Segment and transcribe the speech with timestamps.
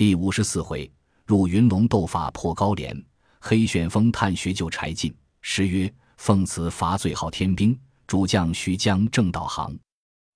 [0.00, 0.90] 第五十四回，
[1.26, 3.04] 入云龙斗法破高廉，
[3.38, 5.14] 黑旋风探穴救柴进。
[5.42, 9.78] 诗曰：奉辞伐最号天兵，主将须将正道行。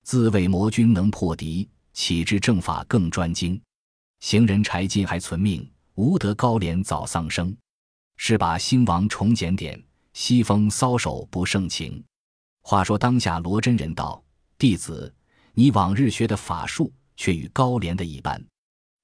[0.02, 3.58] 自谓魔君能破敌，岂知正法更专精。
[4.20, 7.56] 行人柴进还存命，无得高廉早丧生。
[8.18, 12.04] 是把兴亡重检点，西风搔首不胜情。
[12.60, 14.22] 话说当下罗真人道
[14.58, 15.10] ：“弟子，
[15.54, 18.38] 你往日学的法术，却与高廉的一般。”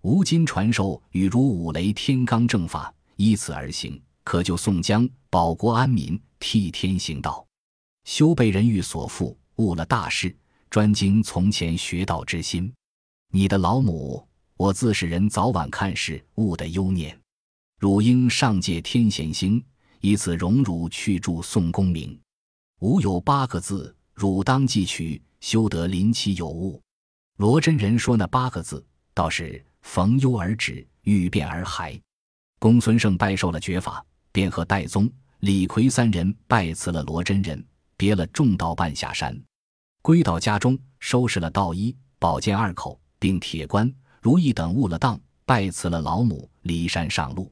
[0.02, 7.46] 吾今传授与如五雷天罡正法，依此而行，可救宋江，保国安民，替天行道。
[8.04, 10.34] 休被人欲所缚，误了大事。
[10.70, 12.72] 专精从前学道之心。
[13.30, 17.18] 你的老母，我自使人早晚看事误的忧念。
[17.78, 19.62] 汝应上借天贤星，
[20.00, 22.18] 以此荣辱去助宋公明。
[22.78, 26.80] 吾有八个字，汝当记取，休得临期有误。
[27.36, 28.82] 罗真人说那八个字，
[29.12, 29.62] 倒是。
[29.82, 32.00] 逢忧而止，欲变而还。
[32.58, 37.64] 公孙胜拜受了绝法，便和戴宗、李逵三人拜辞了罗真人，
[37.96, 39.38] 别了众道伴下山，
[40.02, 47.50] 归到家中，收拾了道衣、宝剑二口，并铁棺、如意等物了当，拜辞了老母，离山上路。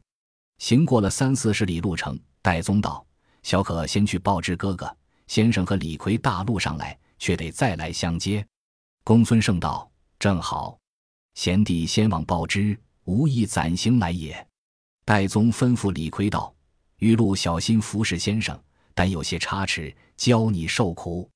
[0.59, 3.07] 行过了三四十里路程，戴宗道
[3.43, 4.95] ：“小可先去报知哥哥，
[5.27, 8.47] 先生和李逵大路上来，却得再来相接。”
[9.05, 10.78] 公孙胜道：“正好。”
[11.39, 14.45] 贤弟先往报之，无意暂行来也。
[15.05, 16.53] 戴宗吩咐李逵道
[16.99, 18.61] ：“余路小心服侍先生，
[18.93, 21.31] 但有些差池，教你受苦。”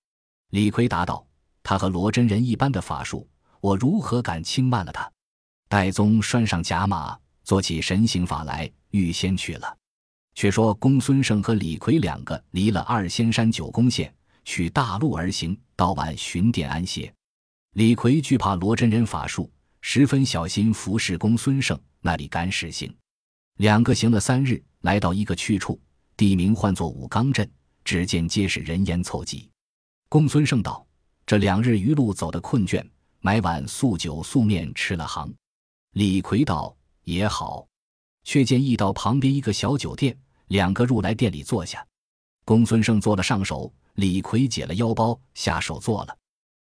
[0.51, 1.25] 李逵答道
[1.63, 3.29] ：“他和罗真人一般的法术，
[3.61, 5.09] 我如何敢轻慢了他？”
[5.71, 9.77] 戴宗拴上甲马，做起神行法来，预先去了。
[10.35, 14.13] 却说公孙胜和李逵两个离了二仙山九宫县，
[14.45, 17.15] 取大路而行，到晚寻店安歇。
[17.75, 19.49] 李逵惧怕罗真人法术。
[19.85, 22.95] 十分小心服侍公孙胜，那里干事行？
[23.59, 25.79] 两个行了三日，来到一个去处，
[26.17, 27.49] 地名唤作武冈镇。
[27.85, 29.51] 只见皆是人烟凑集。
[30.09, 30.87] 公孙胜道
[31.27, 32.89] ：“这两日余路走得困倦，
[33.19, 35.35] 买碗素酒素面吃了行。”
[35.95, 37.67] 李逵道：“也好。”
[38.23, 40.17] 却见一道旁边一个小酒店，
[40.47, 41.85] 两个入来店里坐下。
[42.45, 46.17] 公孙胜做了上手，李逵解了腰包下手做了，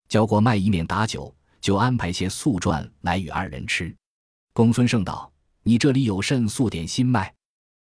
[0.09, 1.33] 交过麦一面打酒。
[1.65, 3.91] 就安排些素馔来与二人吃。
[4.53, 5.33] 公孙胜道
[5.65, 7.33] ：“你这里有甚素点心卖？”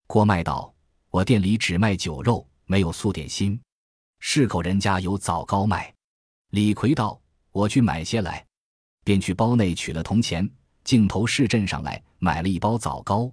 [0.06, 0.70] 郭麦道
[1.08, 3.58] ：“我店里只卖酒肉，没有素点心。
[4.18, 5.90] 市口人家有枣糕卖。”
[6.52, 7.18] 李逵道
[7.52, 8.46] ：“我去买些来。”
[9.02, 10.46] 便去包内取了铜钱，
[10.84, 13.32] 径头市镇上来买了一包枣糕，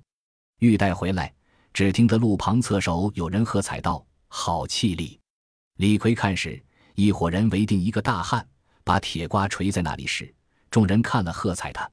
[0.59, 1.33] 欲带回来。
[1.73, 5.19] 只听得路旁侧首有人喝彩道：“好气力！”
[5.75, 6.63] 李逵看时，
[6.95, 8.47] 一伙人围定一个大汉，
[8.85, 10.33] 把铁瓜锤在那里时。
[10.77, 11.89] 众人看了，喝彩他。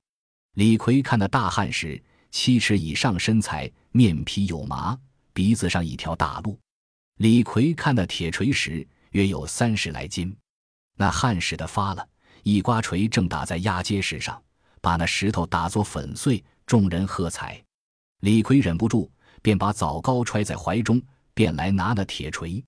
[0.56, 1.98] 李逵看那大汉时，
[2.30, 4.94] 七尺以上身材，面皮有麻，
[5.32, 6.60] 鼻子上一条大路。
[7.16, 10.36] 李逵看那铁锤时，约有三十来斤。
[10.98, 12.06] 那汉使的发了
[12.42, 14.38] 一刮锤，正打在压结实上，
[14.82, 16.44] 把那石头打作粉碎。
[16.66, 17.58] 众人喝彩。
[18.20, 21.00] 李逵忍不住，便把枣糕揣在怀中，
[21.32, 22.62] 便来拿那铁锤。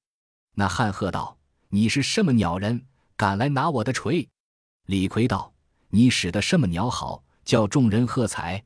[0.54, 1.36] 那汉喝道
[1.68, 2.86] ：“你是什么鸟人，
[3.18, 4.26] 敢来拿我的锤？”
[4.88, 5.52] 李逵道。
[5.96, 8.62] 你使的什么鸟好，叫众人喝彩，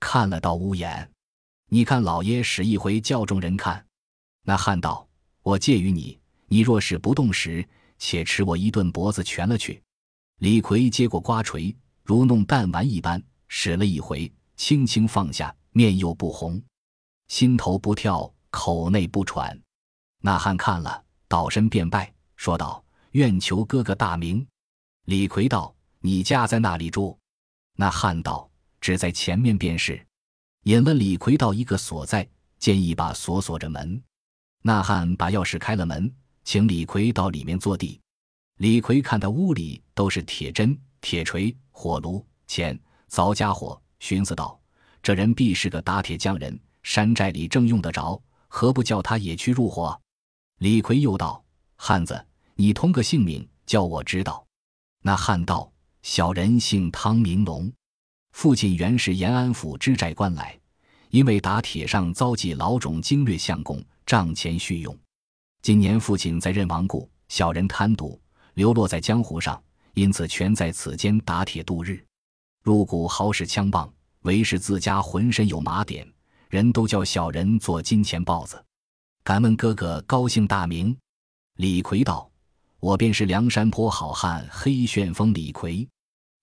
[0.00, 1.08] 看了倒无眼。
[1.68, 3.86] 你看老爷使一回，叫众人看。
[4.42, 5.06] 那汉道
[5.44, 6.18] ：“我借与你，
[6.48, 7.64] 你若是不动时，
[7.96, 9.80] 且吃我一顿脖子全了去。”
[10.42, 16.60] 李逵接过瓜锤，如弄弹丸一般，使了一回，轻轻放下，面又不红，
[17.28, 19.56] 心头不跳，口内不喘。
[20.20, 24.44] 那汉看了，倒身便拜，说道：“愿求哥哥大名。”
[25.06, 25.72] 李逵道。
[26.06, 27.16] 你家在那里住？
[27.76, 28.46] 那汉道
[28.78, 30.06] 只在前面便是。
[30.64, 32.28] 引了李逵到一个所在，
[32.58, 34.02] 见一把锁锁着门。
[34.60, 37.98] 那汉把钥匙开了门，请李逵到里面坐地。
[38.58, 42.78] 李逵看到屋里都是铁针、铁锤、火炉、钱、
[43.08, 44.60] 凿家伙，寻思道：
[45.02, 49.98] 这人必是个打铁匠人，山寨里正用得着，何不叫他也去入伙？
[50.58, 51.42] 李逵又道：
[51.76, 54.46] 汉子，你通个姓名，叫我知道。
[55.00, 55.70] 那汉道。
[56.04, 57.72] 小人姓汤，名龙，
[58.32, 60.56] 父亲原是延安府知寨官来，
[61.08, 64.94] 因为打铁上遭际老种经略相公账钱续用。
[65.62, 68.20] 今年父亲在任亡故，小人贪赌，
[68.52, 69.60] 流落在江湖上，
[69.94, 72.04] 因此全在此间打铁度日。
[72.62, 73.90] 入股豪使枪棒，
[74.24, 76.06] 唯是自家浑身有麻点，
[76.50, 78.62] 人都叫小人做金钱豹子。
[79.22, 80.94] 敢问哥哥高姓大名？
[81.56, 82.30] 李逵道
[82.78, 85.88] ：“我便是梁山坡好汉黑旋风李逵。”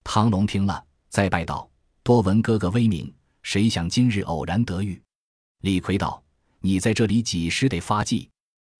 [0.03, 1.69] 汤龙听了，再拜道
[2.03, 3.13] ：“多闻哥哥威名，
[3.43, 5.01] 谁想今日偶然得遇？”
[5.61, 6.21] 李逵道
[6.59, 8.29] ：“你在这里几时得发迹？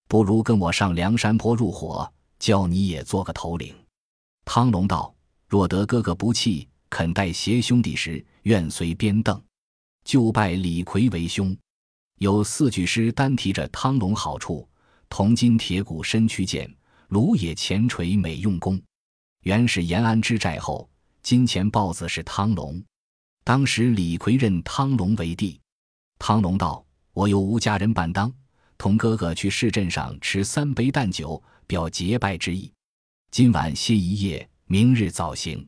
[0.08, 3.74] 不如跟我上梁山坡入伙，叫你也做个头领。”
[4.44, 5.14] 汤龙道
[5.48, 9.40] ：“若得哥哥不弃，肯带携兄弟时，愿随边凳。”
[10.04, 11.56] 就拜李逵为兄。
[12.18, 14.68] 有四句诗单提着汤龙好处
[15.08, 16.72] ：“铜筋铁骨身躯健，
[17.08, 18.80] 芦野前锤每用功。”
[19.42, 20.88] 原是延安之寨后，
[21.22, 22.82] 金钱豹子是汤龙。
[23.44, 25.60] 当时李逵认汤龙为帝。
[26.18, 26.84] 汤龙道
[27.14, 28.32] ：“我有吴家人伴当，
[28.76, 32.72] 同哥哥去市镇上吃三杯淡酒，表结拜之意。
[33.30, 35.66] 今晚歇一夜，明日早行。”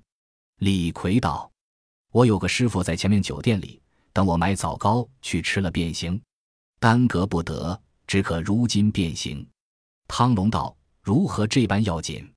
[0.58, 1.50] 李逵道
[2.10, 3.80] ：“我有个师傅在前面酒店里，
[4.12, 6.20] 等我买枣糕去吃了便行。
[6.80, 9.46] 耽搁不得，只可如今便行。”
[10.08, 12.28] 汤龙道：“如何这般要紧？”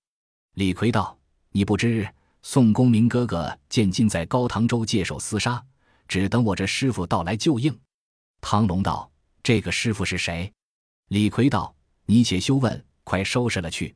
[0.53, 1.17] 李逵道。
[1.49, 2.07] 你不知
[2.41, 5.61] 宋公明哥哥见今在高唐州界首厮杀，
[6.07, 7.77] 只等我这师傅到来救应。
[8.41, 9.09] 汤龙道
[9.43, 10.51] ：“这个师傅是谁？”
[11.09, 11.75] 李逵道
[12.05, 13.95] ：“你且休问，快收拾了去。”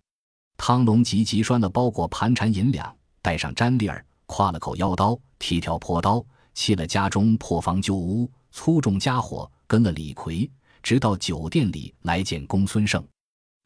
[0.58, 6.24] 汤龙急急拴了包裹盘缠银两，带上毡笠儿，挎了口腰刀，提条破刀，
[6.54, 10.50] 弃了家中破房旧屋，粗重家伙，跟了李逵，
[10.84, 13.06] 直到酒店里来见公孙胜。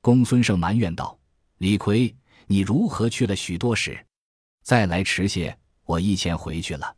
[0.01, 1.17] 公孙胜埋怨道
[1.59, 2.15] ：“李逵。”
[2.47, 4.05] 你如何去了许多时？
[4.65, 6.95] 再来迟些，我一前回去了。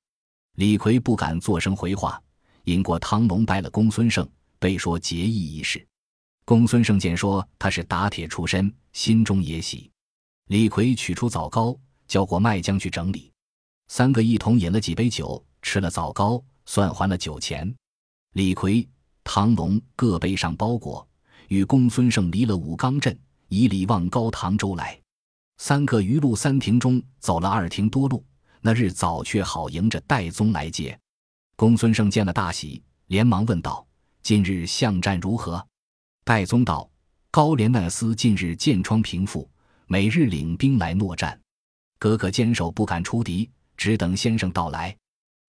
[0.53, 2.23] 李逵不敢作声回话，
[2.63, 4.25] 引过汤龙拜了公孙胜，
[4.57, 5.85] 备说结义一事。
[6.45, 9.91] 公孙胜见说他是打铁出身，心中也喜。
[10.47, 11.77] 李逵取出枣糕，
[12.07, 13.29] 叫过麦将去整理。
[13.89, 17.75] 三个一同饮了几杯酒，吃了枣糕，算还了酒钱。
[18.31, 18.87] 李逵、
[19.25, 21.05] 汤龙各背上包裹，
[21.49, 23.19] 与公孙胜离了武冈镇，
[23.49, 24.97] 以礼望高唐州来。
[25.57, 28.23] 三个余路三亭中走了二亭多路，
[28.61, 30.97] 那日早却好迎着戴宗来接。
[31.55, 33.85] 公孙胜见了大喜，连忙问道
[34.21, 35.65] ：“今日巷战如何？”
[36.23, 36.89] 戴宗道
[37.31, 39.49] ：“高廉那厮近日箭疮平复，
[39.87, 41.39] 每日领兵来诺战。
[41.97, 44.95] 哥哥坚守不敢出敌，只等先生到来。”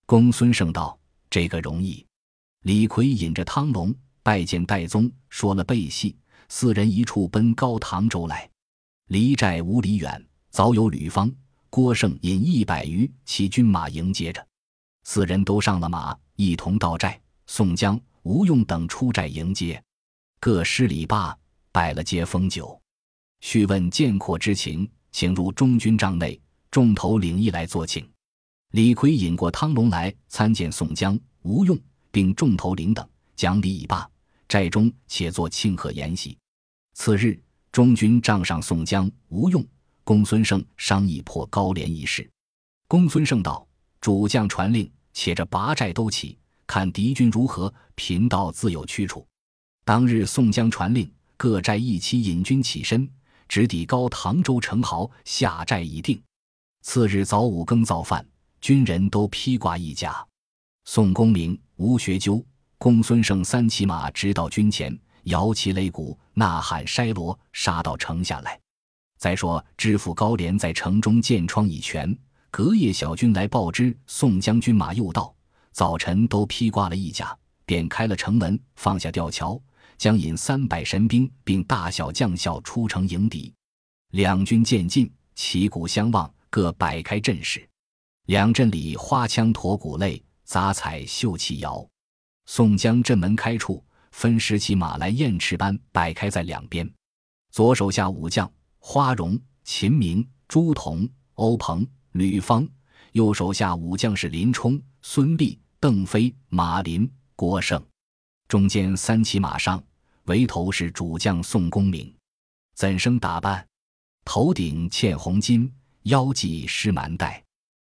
[0.06, 2.04] 公孙胜道：“这个容易。”
[2.64, 6.16] 李逵引着汤龙拜见戴宗，说了背戏，
[6.48, 8.48] 四人一处奔高唐州来。
[9.08, 11.34] 离寨五里远，早有吕方、
[11.70, 14.46] 郭盛引一百余骑军马迎接着，
[15.04, 17.18] 四人都上了马，一同到寨。
[17.46, 19.82] 宋江、吴用等出寨迎接，
[20.38, 21.34] 各施礼罢，
[21.72, 22.78] 摆了接风酒，
[23.40, 26.38] 叙问见阔之情，请入中军帐内，
[26.70, 28.06] 众头领一来坐请。
[28.72, 31.78] 李逵引过汤龙来参见宋江、吴用，
[32.10, 34.06] 并众头领等，讲礼已罢，
[34.46, 36.36] 寨中且作庆贺筵席。
[36.92, 37.42] 次日。
[37.70, 39.64] 中军帐上，宋江、吴用、
[40.04, 42.28] 公孙胜商议破高廉一事。
[42.88, 43.66] 公孙胜道
[44.00, 49.26] ：“主将传令，且着拔寨都起，看敌军如何，贫道自有去处。”
[49.84, 53.08] 当日，宋江传令，各寨一起引军起身，
[53.48, 56.20] 直抵高唐州城壕，下寨已定。
[56.82, 58.26] 次日早五更造饭，
[58.60, 60.26] 军人都披挂一甲。
[60.86, 62.42] 宋公明、吴学究、
[62.78, 64.98] 公孙胜三骑马直到军前。
[65.28, 68.58] 摇旗擂鼓，呐喊筛锣，杀到城下来。
[69.18, 72.16] 再说知府高廉在城中箭疮已全，
[72.50, 75.34] 隔夜小军来报知宋将军马又到，
[75.72, 79.60] 早晨都披挂了一甲，便开了城门，放下吊桥，
[79.96, 83.52] 将引三百神兵并大小将校出城迎敌。
[84.12, 87.68] 两军渐近，旗鼓相望，各摆开阵势。
[88.26, 91.84] 两阵里花枪驼鼓擂，杂彩绣旗摇。
[92.46, 93.84] 宋江阵门开处。
[94.18, 96.92] 分十骑马来，雁翅般摆开在两边。
[97.52, 102.66] 左手下武将花荣、秦明、朱仝、欧鹏、吕方；
[103.12, 107.80] 右手下武将是林冲、孙立、邓飞、马林、郭盛。
[108.48, 109.80] 中间三骑马上，
[110.24, 112.12] 围头是主将宋公明。
[112.74, 113.64] 怎生打扮？
[114.24, 115.70] 头顶嵌红巾，
[116.02, 117.40] 腰系湿蛮带，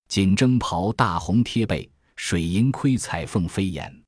[0.08, 4.05] 锦征袍大红贴背，水银盔彩凤飞檐。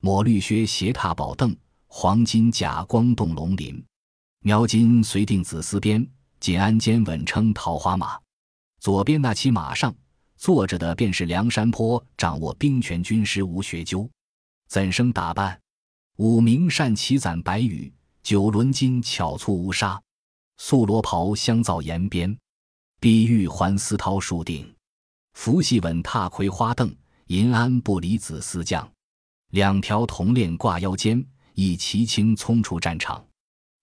[0.00, 3.82] 抹绿靴，斜踏宝凳，黄金甲光动龙鳞，
[4.40, 6.06] 描金随定紫丝边，
[6.38, 8.18] 锦鞍肩稳称桃花马。
[8.78, 9.94] 左边那骑马上
[10.36, 14.08] 坐着的便是梁山坡掌握兵权军师吴学究。
[14.68, 15.58] 怎生打扮？
[16.16, 20.00] 五名善骑攒白羽，九轮金巧簇乌纱，
[20.58, 22.36] 素罗袍香皂檐边，
[23.00, 24.72] 碧玉环丝绦束顶，
[25.34, 26.94] 拂细稳踏葵花凳，
[27.26, 28.86] 银鞍不离紫丝绛。
[29.50, 31.24] 两条铜链挂腰间，
[31.54, 33.24] 一骑青冲出战场。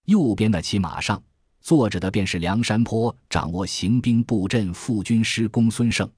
[0.04, 1.22] 右边的骑马上
[1.60, 6.08] 坐着的便是梁山坡掌握行兵布阵副军师公孙胜。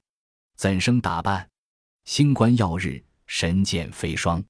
[0.57, 1.47] 怎生打扮？
[2.03, 4.43] 星官耀日，神剑飞霜。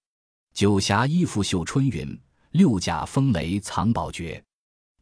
[0.53, 2.19] 九霞衣服绣春云，
[2.51, 4.43] 六甲风雷藏宝诀。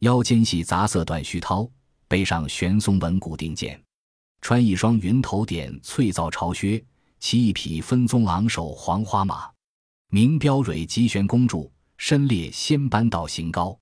[0.00, 1.70] 腰间系杂色短须绦，
[2.06, 3.82] 背上玄松纹固定剑。
[4.42, 6.84] 穿一双云头点翠皂朝靴，
[7.18, 9.55] 骑一匹分鬃昂首黄花马。
[10.10, 13.76] 名标蕊吉玄公主，身列仙班道行高。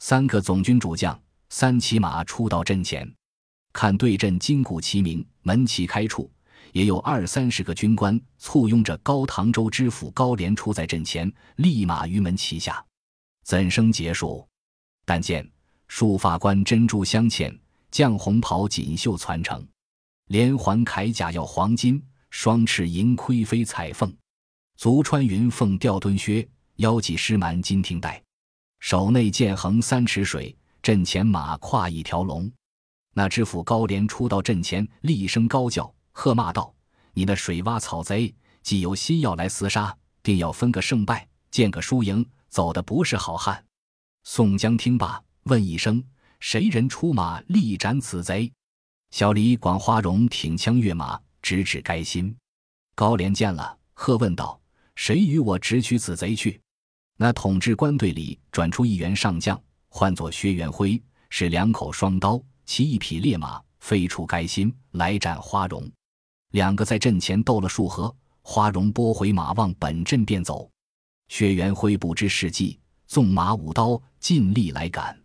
[0.00, 3.08] 三个总军主将，三骑马出到阵前，
[3.72, 6.30] 看对阵金鼓齐鸣，门旗开处。
[6.72, 12.84] 也有二三十个军官簇拥着高唐州知府高廉出在阵前，立马于门旗下，
[13.44, 14.46] 怎生结束？
[15.04, 15.48] 但见
[15.88, 17.56] 束发冠珍珠镶嵌，
[17.92, 19.66] 绛红袍锦绣攒成，
[20.26, 22.00] 连环铠甲耀黄金，
[22.30, 24.12] 双翅银盔飞彩凤，
[24.80, 28.22] 足穿云凤吊墩靴，腰系狮蛮金听带，
[28.78, 32.50] 手内剑横三尺水，阵前马跨一条龙。
[33.12, 35.94] 那知府高廉出到阵前，厉声高叫。
[36.12, 36.74] 喝骂道
[37.12, 43.62] ：“你那水洼草贼，既有心要来厮杀，定要分个胜败，见个输赢，走的不是好汉。”
[44.24, 46.02] 宋江听罢，问一声
[46.40, 48.50] ：“谁人出马力斩此贼？”
[49.12, 52.34] 小李广花荣挺枪跃马，直指该心。
[52.94, 54.58] 高廉见了，喝问道
[55.00, 56.60] ：“谁与我直取此贼去？”
[57.16, 65.90] 那统治官队里转出一员上将，唤作薛元辉，使两口双刀，骑一匹烈马，飞出该心来斩花荣。
[66.50, 70.70] 两个在阵前斗了数合，花荣拨回马往本阵便走。
[71.28, 75.18] 薛元辉不知事迹，纵马舞刀，尽力来赶。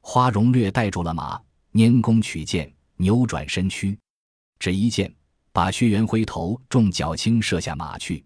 [0.00, 1.40] 花荣略带住了马，
[1.74, 3.96] 拈弓取箭，扭转身躯，
[4.58, 5.14] 只一箭
[5.52, 8.24] 把薛元辉头中脚轻射下马去。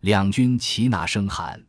[0.00, 1.62] 两军齐呐声喊。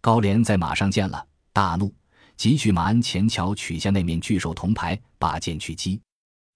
[0.00, 1.94] 高廉在马上见了，大怒，
[2.36, 6.00] 急去马鞍前桥取下那面巨兽铜牌，把剑去击。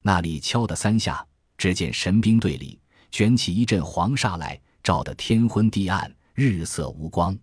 [0.03, 1.25] 那里敲的三下，
[1.59, 2.79] 只见神兵队里。
[3.11, 7.37] 卷起一阵黄沙来，照得天昏地暗，日色无光。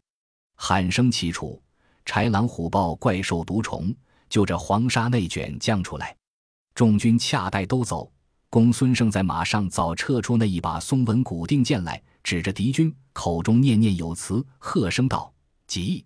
[0.55, 1.62] 喊声齐出，
[2.05, 3.93] 豺狼虎豹怪兽毒虫
[4.29, 6.15] 就这黄沙内卷将出来。
[6.74, 8.10] 众军恰待都走，
[8.50, 15.34] 公孙胜在马上早撤出那一把松纹古定剑来，指着敌军，口中念念有词，喝声道
[15.65, 16.03] ：“急！”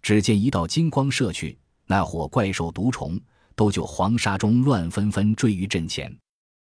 [0.00, 3.20] 只见一道金光射去，那伙怪兽毒虫
[3.56, 6.16] 都就黄沙中乱纷纷坠于阵前。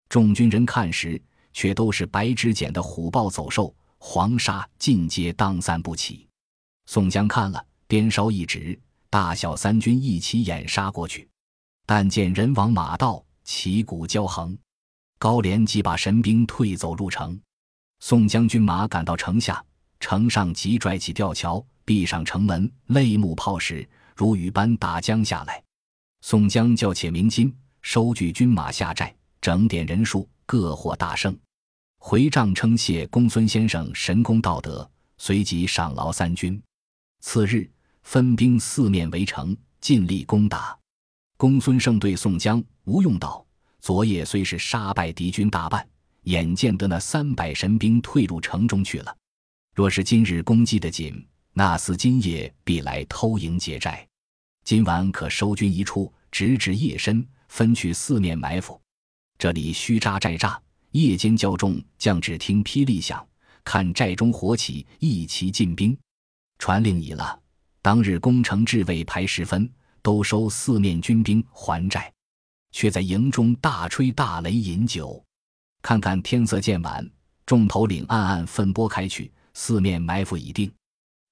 [0.09, 1.23] 众军人看时。
[1.55, 6.29] 却都是白纸剪的虎豹走兽，黄沙尽皆当散不起。
[6.87, 8.79] 宋江看了，鞭梢一指，
[9.11, 11.29] 大小三军一起掩杀过去。
[11.85, 14.57] 但见人往马道，旗鼓交横。
[15.19, 17.41] 高廉即把神兵退走入城。
[18.01, 19.63] 宋江军马赶到城下，
[20.01, 25.63] 城上即拽起吊桥，闭上城门，泪目炮石如雨般打将下来。
[26.21, 31.37] 宋江叫且鸣金，收聚军马下寨，整点人数，各获大胜。
[32.01, 34.89] 回帐称谢公孙先生神功道德，
[35.19, 36.61] 随即赏劳三军。
[37.21, 37.69] 次日
[38.05, 40.79] 分兵四面围城，尽力攻打。
[41.37, 43.45] 公孙胜对宋江、吴用道
[43.81, 45.87] ：“昨夜虽是杀败敌军大半，
[46.23, 49.17] 眼见得那三百神兵退入城中去了。
[49.75, 54.07] 若是今日攻击的紧，那厮今夜必来偷营劫寨。
[54.65, 58.81] 今晚可收军一处，直至夜深，分去四面埋伏。
[59.39, 60.59] 这里虚扎寨栅。”
[60.93, 63.25] 夜间较重，将只听霹雳响，
[63.63, 65.97] 看寨中火起，一齐进兵。
[66.59, 67.39] 传令已了，
[67.83, 69.71] 当日攻城至未排时分，
[70.01, 72.11] 都收四面军兵还寨，
[72.73, 75.23] 却在营中大吹大擂饮酒。
[75.83, 77.09] 看看天色渐晚，
[77.47, 80.73] 众头领暗暗分拨开去，四面埋伏已定。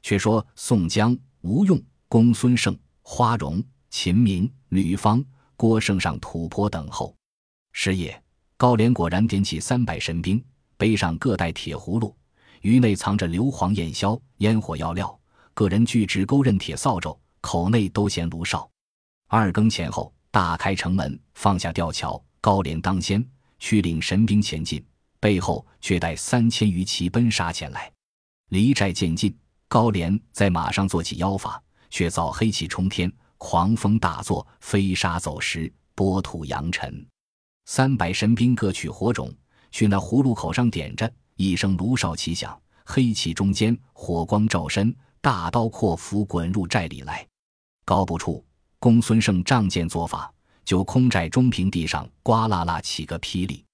[0.03, 5.25] 却说宋江、吴用、公孙胜、花荣、秦明、吕方、
[5.57, 7.15] 郭胜上土坡等候。
[7.73, 8.23] 是夜。
[8.59, 10.43] 高廉果然点起三百神兵，
[10.79, 12.17] 背上各带铁葫芦，
[12.62, 15.21] 于内藏着硫磺、焰硝、烟火药料，
[15.53, 18.67] 个人锯直钩刃铁扫帚，口内都衔炉哨。
[19.29, 23.23] 二更前后，大开城门，放下吊桥，高廉当先，
[23.59, 24.85] 驱领神兵前进，
[25.21, 27.93] 背后却带三千余骑奔杀前来。
[28.51, 29.37] 离寨渐近，
[29.69, 37.05] 高廉在马上做起妖法，却遭黑气冲天，狂风大作，飞沙走石，波土扬尘。
[37.65, 39.35] 三百神兵各取火种，
[39.73, 47.27] 去那葫芦口上点着，一声炉哨齐响，黑气中间火光照身，大刀阔斧滚入寨里来。
[47.85, 48.45] 高不处，
[48.79, 50.33] 公孙胜仗剑做法，
[50.66, 53.64] 就空寨中平地上呱啦啦起个霹雳。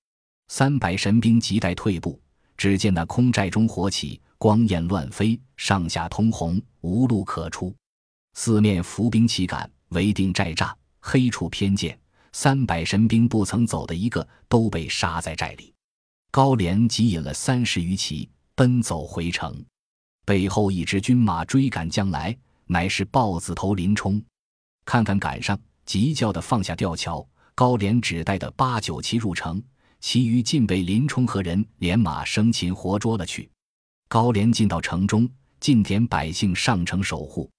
[0.48, 2.20] 三百神兵急待退步，
[2.56, 7.74] 只见那空寨中火起，光焰乱飞，上下通红，无路可出。
[8.34, 11.98] 四面伏兵齐赶，围定寨栅，黑处偏见。
[12.34, 15.72] 三百神兵不曾走的一个，都被杀在寨里。
[16.30, 19.64] 高廉急引了三十余骑奔走回城。
[20.24, 24.22] 背后一支军马追赶将来，乃是豹子头林冲。
[24.84, 27.26] 看看赶上，急叫的放下吊桥。
[27.54, 29.62] 高廉只带的八九骑入城，
[30.00, 33.48] 其余尽被林冲和人连马生擒活捉了去。
[34.08, 35.28] 高廉进到城中，
[35.60, 37.50] 尽点百姓上城守护。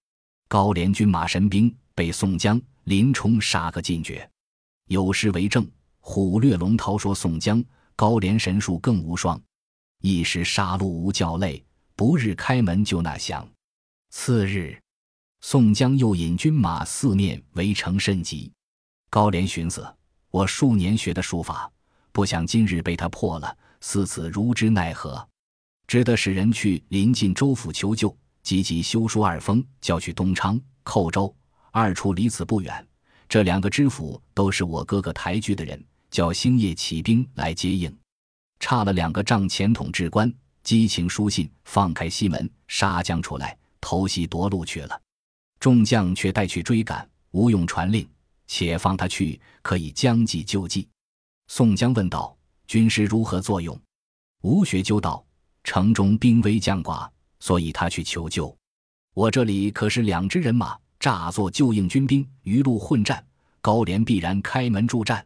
[0.48, 4.28] 高廉军马神兵被宋江、林冲杀个尽绝。
[4.88, 5.70] 有诗为证
[6.02, 7.64] ：“虎掠龙涛说宋江，
[7.96, 9.40] 高廉神术更无双。
[10.02, 11.64] 一时杀戮无叫累，
[11.96, 13.48] 不日开门就那响。”
[14.10, 14.80] 次日，
[15.46, 18.50] 宋江又引军马四面围城甚急。
[19.10, 19.86] 高廉寻思：
[20.32, 21.70] 我数年学的术法，
[22.14, 25.28] 不想今日被他破了，似此如之奈何？
[25.86, 31.36] 只得使人去临近州府求救，急急修书二封，叫去东昌、寇州
[31.72, 32.88] 二处离此不远。
[33.28, 37.94] 这两个知府都是我哥哥抬举的人，叫星夜起兵来接应。
[38.62, 40.34] 差了两个帐前统制官，
[40.64, 45.02] 激情书信，放开西门，杀将出来，偷袭夺路去了。
[45.64, 48.06] 众将却带去追赶，无用传令。
[48.48, 50.90] 且放他去，可以将计就计。
[51.48, 52.36] 宋江问道
[52.68, 53.80] ：“军师如何作用？”
[54.44, 55.26] 吴学究道
[55.64, 58.54] ：“城中兵危将寡，所以他去求救。
[59.14, 63.26] 我这里可是两支人马，诈作救应军兵，鱼路混战，
[63.62, 65.26] 高廉必然开门助战。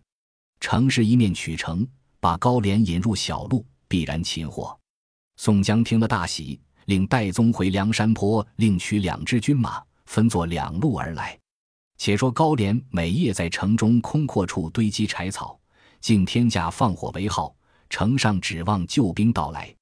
[0.59, 1.83] 城是一面取城，
[2.19, 4.79] 把高廉引入小路，必然擒获。”
[5.37, 11.37] 宋江听了大喜，令戴宗回梁山坡，另取两支军马，分作两路而来。
[11.99, 15.59] 且说高廉每夜在城中空阔处堆积柴草，
[15.99, 17.55] 敬天架放火为号，
[17.89, 19.73] 城上指望救兵到来。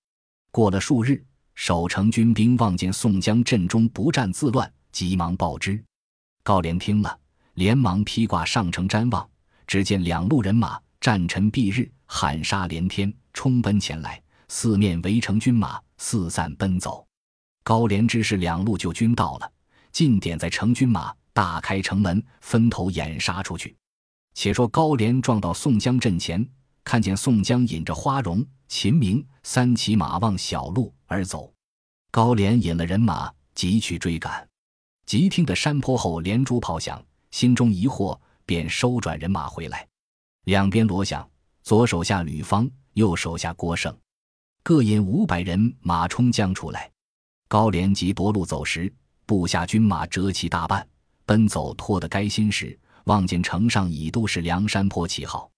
[0.51, 1.21] 过了数日，
[1.55, 5.81] 守城军兵望见宋江阵中不战自乱，急忙报之。
[6.43, 7.19] 高廉听了，
[7.55, 9.29] 连忙披挂上城瞻望，
[9.67, 17.05] 只见两路人马战尘蔽日，喊杀连天，冲奔前来，四面围城军马四散奔走。
[17.63, 19.51] 高廉知是两路救军到了，
[19.95, 21.15] 尽点在城军马。
[21.31, 23.73] 大开城门，分头掩杀出去。
[24.33, 26.45] 且说高廉撞到宋江阵前，
[26.83, 31.49] 看见宋江引着花荣、秦明三骑马望小路而走。
[32.11, 34.45] 高廉引了人马，急去追赶。
[35.05, 39.87] 急听得山坡后连珠炮响，心中疑惑，便收转人马回来。
[40.43, 41.25] 两边锣响，
[41.63, 43.97] 左手下吕方，右手下郭盛，
[44.61, 46.91] 各引五百人马冲将出来。
[47.47, 48.93] 高廉急夺路走时，
[49.25, 50.87] 部下军马折其大半。
[51.25, 55.49] 奔走拖得该心时，望见城上已都是梁山坡旗号，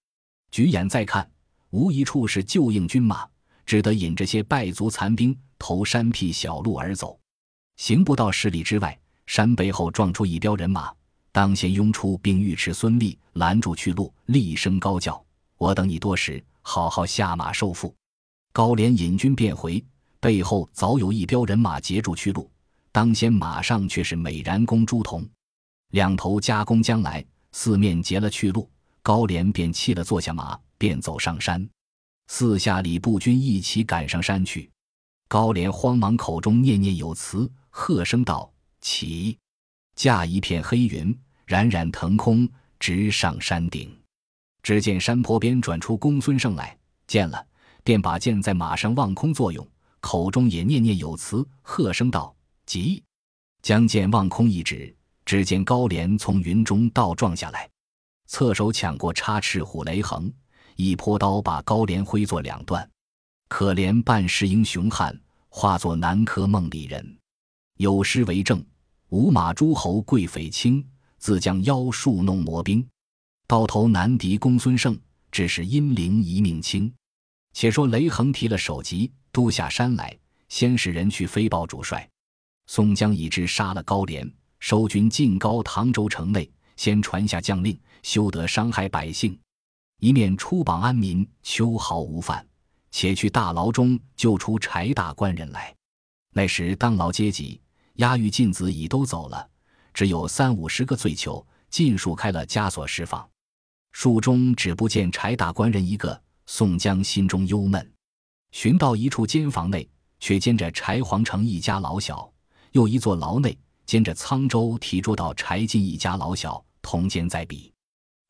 [0.50, 1.30] 举眼再看，
[1.72, 3.28] 无一处是旧应军马，
[3.66, 7.20] 只得引着些败卒残兵投山僻小路而走。
[7.76, 10.90] 行不到十里之外，山背后撞出一彪人马，
[11.34, 15.22] 当先拥出并尉迟孙立拦住去路，厉声高叫
[15.60, 17.94] ：“我等你多时，好好下马受缚。”
[18.54, 19.84] 高廉引军便回，
[20.22, 22.50] 背后早有一彪人马截住去路，
[22.98, 25.24] 当先马上却是美髯公朱仝。
[25.92, 28.68] 两头夹攻将来，四面截了去路，
[29.04, 31.70] 高廉便弃了坐下马，便走上山。
[32.26, 34.68] 四下里步军一起赶上山去。
[35.28, 39.38] 高廉慌忙口中念念有词，喝声道：“起！”
[39.96, 43.96] 驾一片黑云，冉冉腾空，直上山顶。
[44.64, 47.46] 只见山坡边转出公孙胜来，见了，
[47.84, 49.64] 便把剑在马上望空作用，
[50.00, 52.36] 口中也念念有词，喝声道
[52.68, 53.04] ：“急！”
[53.64, 54.96] 将剑望空一指。
[55.26, 57.70] 只见高廉从云中倒撞下来，
[58.28, 60.32] 侧手抢过插翅虎雷横，
[60.78, 62.90] 一泼刀把高廉挥作两段。
[63.50, 65.14] 可怜半世英雄汉，
[65.50, 67.18] 化作南柯梦里人。
[67.76, 68.66] 有诗为证：
[69.10, 70.82] 五马诸侯贵匪轻，
[71.18, 72.88] 自将妖术弄魔兵。
[73.48, 74.98] 刀头难敌公孙胜，
[75.30, 76.90] 只是阴灵一命轻。
[77.52, 82.10] 且说雷横提了首级，都下山来，先使人去飞报主帅。
[82.68, 84.32] 宋江已知杀了高廉。
[84.60, 89.38] 收军进高唐州城内，先传下将令，休得伤害百姓。
[90.00, 92.46] 一面出榜安民，秋毫无犯。
[92.90, 95.76] 且去大牢中救出柴大官人来。
[96.34, 97.62] 那时当牢阶级
[97.96, 99.48] 押狱禁子已都走了，
[99.94, 103.28] 只有三五十个罪囚，尽数开了枷锁释放。
[103.92, 106.20] 书中只不见柴大官人一个。
[106.50, 107.92] 宋江心中忧闷，
[108.52, 109.88] 寻到一处监房内，
[110.20, 112.32] 却见着柴皇城一家老小，
[112.78, 113.58] 又一座牢内。
[113.88, 117.72] 兼着沧州提捉到柴进一家老小同监在彼，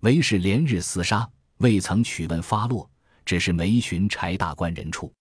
[0.02, 2.88] 为是连日厮杀，未曾取问发落，
[3.26, 5.12] 只是没寻柴大官人处。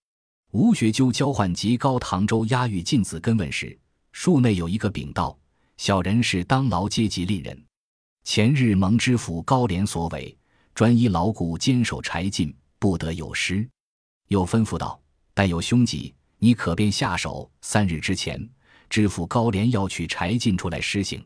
[0.53, 3.77] 吴学究交换及高唐州押狱禁子跟问时，
[4.13, 5.35] 树内有一个禀道：
[5.79, 7.65] 小人是当牢阶级令人，
[8.23, 10.37] 前日蒙知府高廉所委，
[10.75, 13.67] 专依牢固坚守柴进，不得有失。
[14.29, 15.01] 又吩咐道：
[15.33, 17.51] 但有凶疾，你可便下手。
[17.63, 18.39] 三日之前，
[18.89, 21.25] 知府高廉要取柴进出来施行。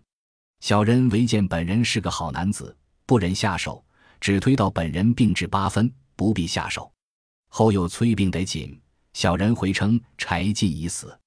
[0.61, 3.85] 小人唯见本人是个好男子，不忍下手，
[4.20, 6.92] 只推到本人病至八分，不必下手。
[7.49, 8.79] 后又催病得紧，
[9.14, 11.18] 小人回称柴进已死。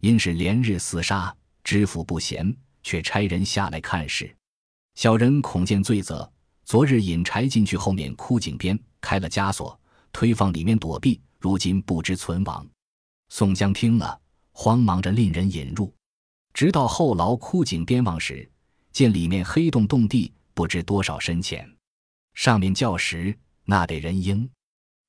[0.00, 4.34] 因是连日厮杀，知府不闲，却差人下来看事。
[4.96, 6.30] 小人恐见罪责，
[6.64, 9.78] 昨日引柴进去后面枯井边开了枷锁，
[10.12, 12.66] 推放里面躲避，如今不知存亡。
[13.28, 14.20] 宋江听了，
[14.52, 15.92] 慌忙着令人引入，
[16.54, 18.48] 直到后牢枯井边望时。
[18.92, 21.66] 见里面黑洞洞地，不知多少深浅。
[22.34, 23.34] 上面叫时，
[23.64, 24.48] 那得人应，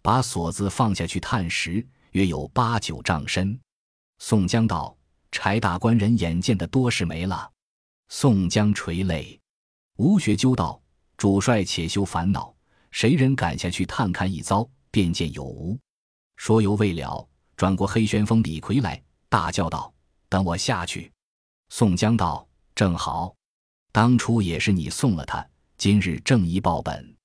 [0.01, 3.59] 把锁子放下去探时，约有八九丈深。
[4.19, 4.95] 宋江道
[5.33, 7.51] ：“柴大官人眼见的多是没了。”
[8.07, 9.37] 宋江垂泪。
[9.97, 10.81] 吴学究道
[11.17, 12.55] ：“主帅且休烦恼，
[12.89, 15.77] 谁人敢下去探看一遭，便见有无。”
[16.37, 17.27] 说犹未了，
[17.57, 19.91] 转过黑旋风李逵来，大叫道
[20.29, 21.11] ：“等我下去！”
[21.69, 23.33] 宋江道：“正好。”
[23.91, 25.43] 当初也是你送了他，
[25.75, 27.17] 今日正一报本。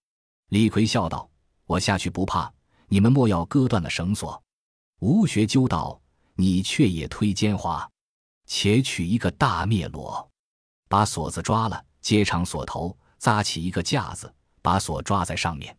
[0.48, 1.28] 李逵笑道
[1.68, 2.50] ：“我下去不怕，
[2.86, 4.42] 你们莫要割断了绳索。”
[5.00, 6.00] 吴学究道
[6.34, 7.86] ：“你却也推奸猾，
[8.46, 10.30] 且取一个大灭罗，
[10.88, 15.76] 把锁子抓了，接长锁头，扎起一个架子，把锁抓在上面。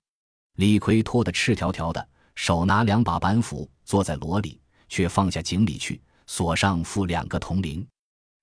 [0.58, 7.86] 李逵脱得赤条条的，手拿两把板斧，坐在箩里，却放下井里去，锁上附两个铜铃，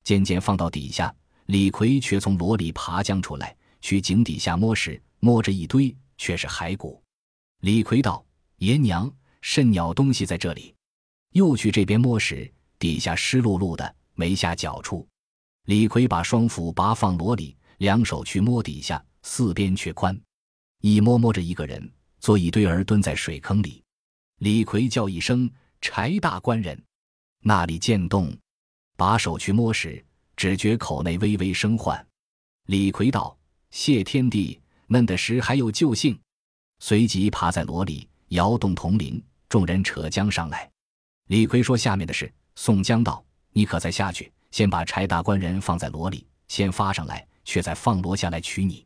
[0.03, 1.15] 渐渐放到底下。
[1.47, 7.01] 李逵却从箩里爬将出来，去井底下摸时，摸着一堆，却是骸骨。
[7.61, 8.27] 李逵道
[8.59, 9.09] ：“爷娘，
[9.41, 10.75] 甚鸟东西在这里？”
[11.35, 15.07] 又去这边摸时，底下湿漉漉的，没下脚处。
[15.67, 20.21] 李逵把双斧拔放箩里，两手去摸底下，四边却宽。
[20.81, 23.81] 一摸摸着一个人，坐一堆儿蹲在水坑里。
[24.41, 25.49] 李逵叫一声
[25.81, 26.77] ：“柴大官人！”
[27.49, 28.37] 那里见动，
[28.97, 30.05] 把手去摸时。
[30.37, 32.05] 只觉口内微微生唤，
[32.67, 33.39] 李逵道
[33.71, 36.19] ：“谢天地，嫩的时还有救性。”
[36.81, 40.69] 随即爬在箩里摇动铜铃，众人扯将上来。
[41.29, 48.85] 李逵说下面的事，宋江道：“你可再下去，先把柴大官人放在箩里，先发上来，却再放罗下来取你。”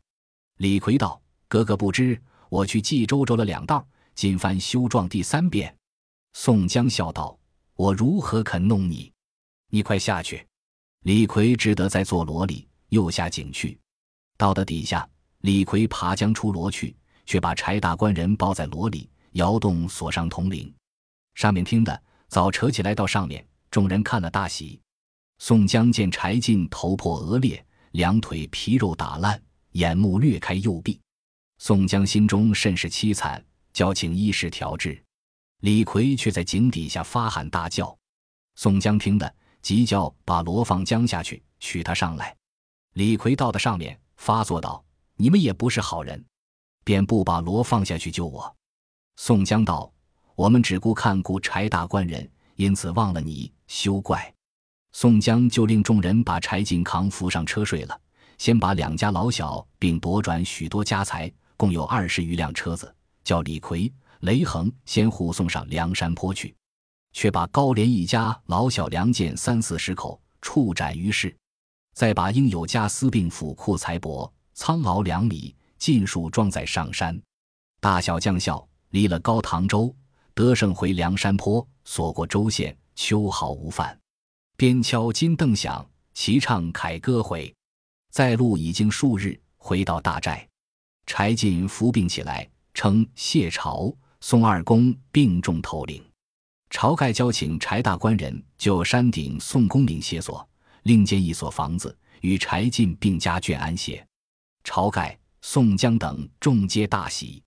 [0.58, 1.18] 李逵道
[1.48, 2.20] ：“哥哥不知，
[2.50, 5.74] 我去冀州走了两道，今番修状第三遍。”
[6.34, 7.36] 宋江笑道
[7.80, 9.10] ：“我如何肯弄你？
[9.70, 10.46] 你快下去。”
[11.04, 13.78] 李逵只得在坐箩里，又下井去。
[14.36, 15.08] 到的底下，
[15.40, 20.70] 李逵爬将出箩去，却把柴大官人抱在箩里，摇动锁上铜铃。
[21.34, 24.78] 上面听的早扯起来到上面，众人看了大喜。
[25.38, 31.00] 宋江见柴进头破额裂，两腿皮肉打烂，眼目略开右臂。
[31.56, 35.02] 宋江心中甚是凄惨，叫请医师调治。
[35.60, 37.96] 李逵却在井底下发喊大叫。
[38.56, 39.34] 宋江听的。
[39.62, 42.34] 急叫把罗放江下去，取他上来。
[42.94, 44.82] 李逵到的上面，发作道
[45.16, 46.24] ：“你们也不是好人，
[46.82, 48.56] 便不把罗放下去救我。”
[49.20, 49.92] 宋江道
[50.34, 54.32] ：“我们只顾看顾柴大官人，因此忘了你，休怪。”
[54.92, 58.00] 宋江就令众人把柴进扛扶上车睡了，
[58.38, 62.90] 先把两家老小并夺转许多家财，共有二十余辆车子，
[63.22, 66.54] 叫李逵、雷横先护送上梁山坡去。
[67.12, 71.36] 却把高廉一家老小良贱三四十口处斩于市，
[71.92, 77.20] 再把应有家私并府库财帛仓廒粮米尽数装载上山。
[77.80, 79.92] 大小将校离了高唐州，
[80.34, 83.98] 得胜回梁山坡，所过州县，秋毫无犯。
[84.56, 87.52] 边敲金镫响，齐唱凯歌回。
[88.12, 90.46] 在路已经数日，回到大寨，
[91.06, 96.04] 柴进伏病起来，称谢朝、宋二公病重头领。
[96.70, 100.48] 晁盖交请柴大官人就山顶宋公明歇所，
[100.84, 104.06] 另建一所房子，与柴进并家眷安歇。
[104.62, 107.42] 晁盖、宋江等众皆大喜。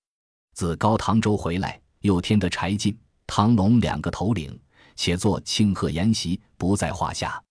[0.56, 4.60] 自高唐州回来，又添得柴进、唐龙两个头领，
[4.96, 7.42] 且做庆贺筵席，不在话下。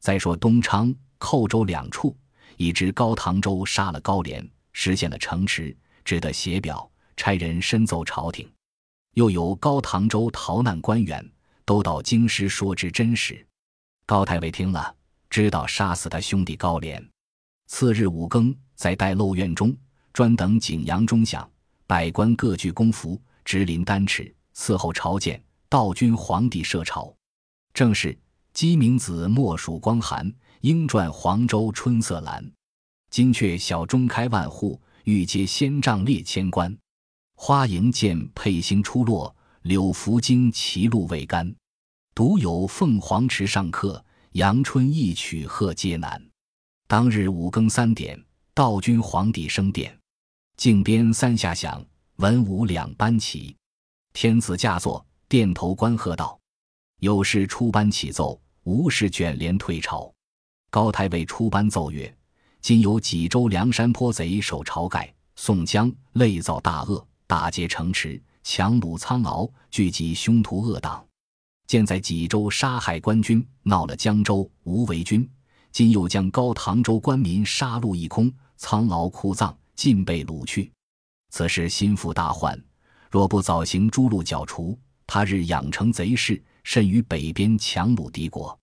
[0.00, 2.16] 再说东昌、寇州两处，
[2.56, 8.50] 已知高唐州杀了高廉，实现了城池，只得写表，差人申奏朝廷。
[9.14, 11.24] 又有高唐州逃难官员，
[11.64, 13.46] 都到京师说之真实。
[14.06, 14.94] 高太尉听了，
[15.28, 17.06] 知道杀死他兄弟高廉。
[17.66, 19.76] 次日五更，在待漏院中，
[20.12, 21.48] 专等景阳钟响，
[21.86, 27.14] 百官各具公服，直临丹池，伺候朝见道君皇帝设朝。
[27.74, 28.18] 正是
[28.54, 30.26] 鸡鸣子，莫属光寒；
[30.62, 32.42] 莺啭黄州春色阑。
[33.10, 36.74] 金阙小钟开万户，玉阶仙帐列千官。
[37.44, 41.52] 花迎见佩星出落，柳拂惊歧露未干。
[42.14, 44.00] 独有凤凰池上客，
[44.34, 46.24] 阳春一曲贺皆难。
[46.86, 48.16] 当日五更三点，
[48.54, 49.98] 道君皇帝升殿，
[50.56, 51.84] 靖边三下响，
[52.18, 53.56] 文武两班齐。
[54.12, 56.38] 天子驾坐，殿头观贺道
[57.02, 60.08] ：“有事出班启奏，无事卷帘退朝。”
[60.70, 62.16] 高太尉出班奏曰
[62.62, 71.02] ：“今有济州梁山坡贼守晁盖、宋江，累造大恶，打劫城池，强掳苍敖，聚集凶徒恶党。
[71.66, 75.26] 建在济州杀害官军，闹了江州，无为军。
[75.70, 80.70] 今又将高唐州官民杀戮一空，苍敖哭葬，尽被掳去。
[81.30, 82.62] 此事心腹大患。”
[83.10, 88.54] 若不早行诛戮剿除，他日养成贼势，甚于北边强虏敌国。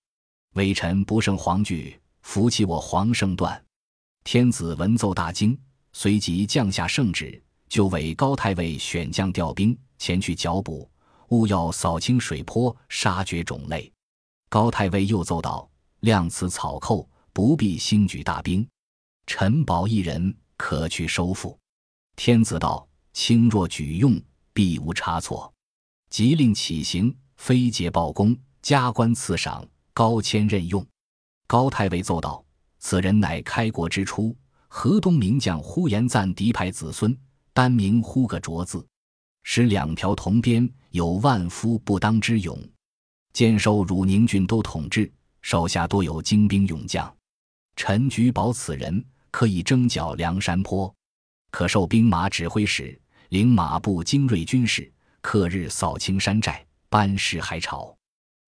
[0.53, 3.59] 微臣不胜惶惧，扶起我皇圣断。
[4.23, 5.59] 天子闻奏大惊，
[5.91, 10.89] 随即降下圣旨，就委高太尉选将调兵前去剿捕，
[11.29, 13.89] 务要扫清水泊，杀绝种类。
[14.49, 15.69] 高太尉又奏道：
[16.01, 18.67] 量此草寇，不必兴举大兵，
[19.27, 21.57] 臣保一人可去收复。
[22.15, 24.19] 天子道：轻若举用。
[24.51, 25.53] 必无差错，
[26.09, 30.85] 即令起行，飞捷报功，加官赐赏，高迁任用。
[31.47, 32.43] 高太尉奏道
[32.79, 34.35] ：“此人乃开国之初
[34.67, 37.17] 河东名将呼延赞嫡派子孙，
[37.59, 38.87] 单名呼个卓字，
[39.43, 42.57] 使两条铜鞭，有万夫不当之勇。
[43.33, 47.13] 兼收汝宁郡都统制，手下多有精兵勇将。
[47.75, 50.95] 臣举保此人，可以征剿梁山坡，
[51.51, 57.93] 可授兵马指挥使。”领马步精锐军士，克日扫清山寨，班师海朝。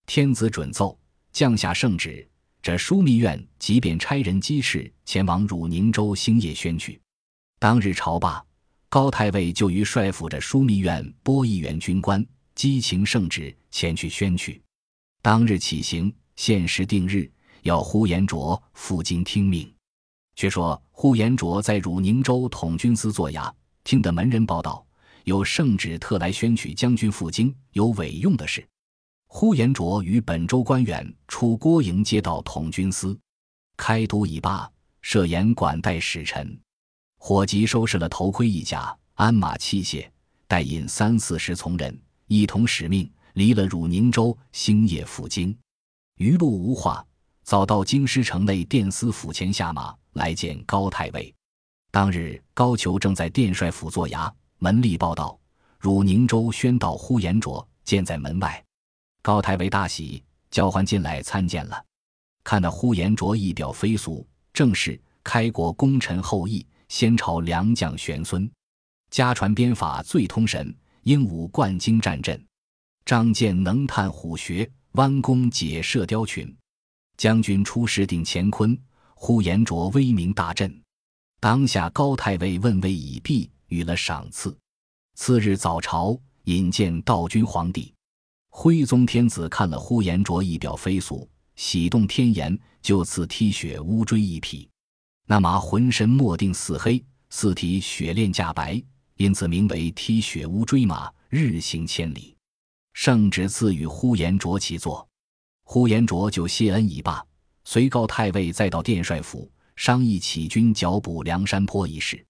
[0.05, 0.97] 天子准奏，
[1.33, 2.25] 降下圣旨，
[2.61, 7.01] 这枢密院即便差人机事前往汝宁州兴业宣去。
[7.59, 8.41] 当日朝罢，
[8.91, 12.21] 高太尉就于帅府着枢密院拨一员军官，
[12.53, 14.61] 激情圣旨前去宣去。
[15.21, 19.73] 当日起行，限时定日，要呼延灼赴京听命。
[20.35, 23.49] 却说呼延灼在汝宁州统军司坐衙。
[23.85, 24.85] 听得门人报道，
[25.23, 28.61] 有圣旨特来宣取将军赴京，有委用的事。
[29.27, 33.17] 呼延灼与本州官员出郭营接到统军司，
[33.77, 34.69] 开都已罢，
[35.01, 36.59] 设言管待使臣。
[37.23, 40.09] 火急收拾了头盔一甲、鞍马器械，
[40.47, 45.55] 带引三四十从人，一同使命，离了汝宁州，星夜赴京。
[46.17, 47.05] 余路无话，
[47.43, 51.31] 早到京师城内殿司府前下马，来见高太尉。
[51.91, 55.39] 当日，高俅正在殿帅府坐衙，门吏报道：
[55.77, 58.61] 汝宁州宣道呼延灼见在门外。
[59.21, 61.85] 高太尉大喜，叫唤进来参见了。
[62.43, 68.51] 看那呼延灼仪表非俗，正是开国功臣后裔，先朝良将玄孙，
[69.09, 72.45] 家传鞭法最通神，英武贯经战阵，
[73.05, 76.53] 仗剑能探虎穴，弯弓解射雕群。
[77.15, 78.77] 将军出使顶乾坤，
[79.15, 80.81] 呼延灼威名大振。
[81.39, 84.53] 当下高太尉问位已毕，予了赏赐。
[85.15, 87.93] 次日早朝，引见道君皇帝。
[88.49, 91.25] 徽宗天子看了呼延灼仪表飞速，
[91.55, 94.69] 喜动天颜，就赐踢雪乌骓一匹。
[95.31, 98.83] 那马浑身墨定似黑，四蹄雪练架白，
[99.15, 102.35] 因此名为踢雪乌骓马，日行千里。
[102.91, 105.07] 圣旨赐予呼延灼其坐。
[105.63, 107.25] 呼延灼就谢恩已罢，
[107.63, 109.49] 随告太尉再到殿帅府。
[109.77, 112.21] 商议起军剿捕梁山坡一事，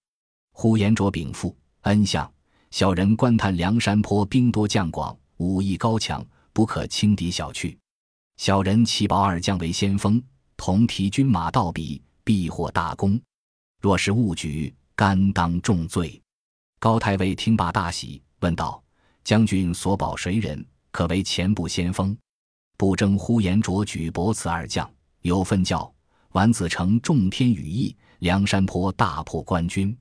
[0.52, 2.32] 呼延灼禀赋恩相：
[2.70, 7.76] 小人观探梁山坡兵多将广，武艺高强，不可轻敌小觑。
[8.36, 10.22] 小人启保二将为先锋，
[10.56, 13.20] 同提军马到彼，必获大功。
[13.80, 16.20] 若是误举，甘当重罪。
[16.78, 18.82] 高太尉听罢大喜，问道
[19.24, 20.64] ：“将军所保谁人？
[20.90, 22.16] 可为前部先锋？”
[22.76, 25.92] 不争呼延灼举伯此二将，有分教。
[26.32, 29.96] 丸子成众天羽翼，梁山坡大破官军，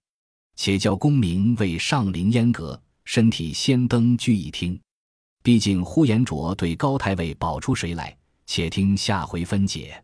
[0.55, 4.79] 且教公明为上林烟阁，身体先登聚一厅。
[5.43, 8.15] 毕竟呼延灼对高太尉保出谁来？
[8.45, 10.03] 且听下回分解。